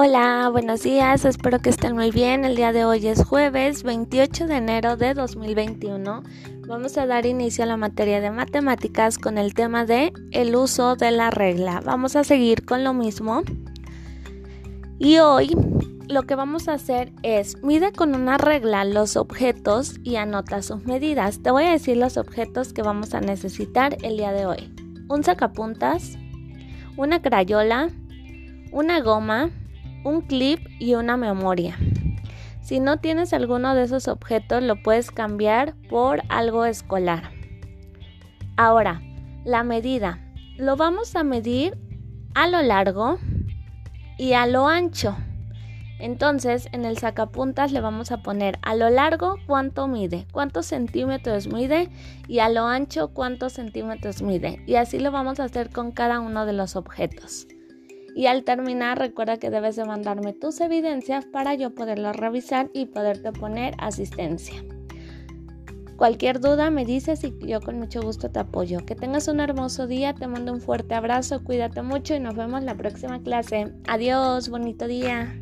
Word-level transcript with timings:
Hola, 0.00 0.48
buenos 0.52 0.84
días, 0.84 1.24
espero 1.24 1.58
que 1.58 1.70
estén 1.70 1.96
muy 1.96 2.12
bien. 2.12 2.44
El 2.44 2.54
día 2.54 2.72
de 2.72 2.84
hoy 2.84 3.04
es 3.08 3.24
jueves 3.24 3.82
28 3.82 4.46
de 4.46 4.54
enero 4.58 4.96
de 4.96 5.12
2021. 5.12 6.22
Vamos 6.68 6.96
a 6.96 7.06
dar 7.06 7.26
inicio 7.26 7.64
a 7.64 7.66
la 7.66 7.76
materia 7.76 8.20
de 8.20 8.30
matemáticas 8.30 9.18
con 9.18 9.38
el 9.38 9.54
tema 9.54 9.86
de 9.86 10.12
el 10.30 10.54
uso 10.54 10.94
de 10.94 11.10
la 11.10 11.32
regla. 11.32 11.82
Vamos 11.84 12.14
a 12.14 12.22
seguir 12.22 12.64
con 12.64 12.84
lo 12.84 12.94
mismo. 12.94 13.42
Y 15.00 15.18
hoy 15.18 15.56
lo 16.06 16.22
que 16.22 16.36
vamos 16.36 16.68
a 16.68 16.74
hacer 16.74 17.12
es 17.24 17.60
mide 17.64 17.90
con 17.90 18.14
una 18.14 18.38
regla 18.38 18.84
los 18.84 19.16
objetos 19.16 19.96
y 20.04 20.14
anota 20.14 20.62
sus 20.62 20.84
medidas. 20.84 21.42
Te 21.42 21.50
voy 21.50 21.64
a 21.64 21.72
decir 21.72 21.96
los 21.96 22.18
objetos 22.18 22.72
que 22.72 22.82
vamos 22.82 23.14
a 23.14 23.20
necesitar 23.20 23.96
el 24.04 24.16
día 24.16 24.30
de 24.30 24.46
hoy. 24.46 24.72
Un 25.08 25.24
sacapuntas, 25.24 26.16
una 26.96 27.20
crayola, 27.20 27.90
una 28.70 29.00
goma, 29.00 29.50
un 30.04 30.22
clip 30.22 30.66
y 30.78 30.94
una 30.94 31.16
memoria. 31.16 31.76
Si 32.60 32.80
no 32.80 32.98
tienes 32.98 33.32
alguno 33.32 33.74
de 33.74 33.84
esos 33.84 34.08
objetos, 34.08 34.62
lo 34.62 34.82
puedes 34.82 35.10
cambiar 35.10 35.74
por 35.88 36.22
algo 36.28 36.64
escolar. 36.66 37.30
Ahora, 38.56 39.00
la 39.44 39.64
medida. 39.64 40.18
Lo 40.56 40.76
vamos 40.76 41.16
a 41.16 41.24
medir 41.24 41.78
a 42.34 42.46
lo 42.48 42.60
largo 42.60 43.18
y 44.18 44.34
a 44.34 44.46
lo 44.46 44.68
ancho. 44.68 45.16
Entonces, 45.98 46.68
en 46.72 46.84
el 46.84 46.98
sacapuntas 46.98 47.72
le 47.72 47.80
vamos 47.80 48.12
a 48.12 48.22
poner 48.22 48.58
a 48.62 48.76
lo 48.76 48.90
largo 48.90 49.36
cuánto 49.46 49.88
mide, 49.88 50.26
cuántos 50.30 50.66
centímetros 50.66 51.48
mide 51.48 51.88
y 52.28 52.40
a 52.40 52.48
lo 52.48 52.66
ancho 52.66 53.08
cuántos 53.08 53.54
centímetros 53.54 54.22
mide. 54.22 54.62
Y 54.66 54.74
así 54.74 54.98
lo 54.98 55.10
vamos 55.10 55.40
a 55.40 55.44
hacer 55.44 55.70
con 55.70 55.90
cada 55.90 56.20
uno 56.20 56.46
de 56.46 56.52
los 56.52 56.76
objetos. 56.76 57.48
Y 58.18 58.26
al 58.26 58.42
terminar 58.42 58.98
recuerda 58.98 59.36
que 59.36 59.48
debes 59.48 59.76
de 59.76 59.84
mandarme 59.84 60.32
tus 60.32 60.60
evidencias 60.60 61.24
para 61.24 61.54
yo 61.54 61.72
poderlas 61.72 62.16
revisar 62.16 62.68
y 62.74 62.86
poderte 62.86 63.30
poner 63.30 63.76
asistencia. 63.78 64.60
Cualquier 65.96 66.40
duda 66.40 66.68
me 66.70 66.84
dices 66.84 67.22
y 67.22 67.32
yo 67.46 67.60
con 67.60 67.78
mucho 67.78 68.02
gusto 68.02 68.28
te 68.28 68.40
apoyo. 68.40 68.84
Que 68.84 68.96
tengas 68.96 69.28
un 69.28 69.38
hermoso 69.38 69.86
día, 69.86 70.14
te 70.14 70.26
mando 70.26 70.52
un 70.52 70.60
fuerte 70.60 70.96
abrazo, 70.96 71.44
cuídate 71.44 71.82
mucho 71.82 72.16
y 72.16 72.18
nos 72.18 72.34
vemos 72.34 72.64
la 72.64 72.74
próxima 72.74 73.22
clase. 73.22 73.72
Adiós, 73.86 74.48
bonito 74.48 74.88
día. 74.88 75.38